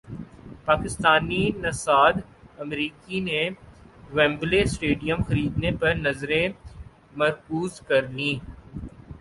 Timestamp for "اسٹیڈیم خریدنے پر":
4.63-5.93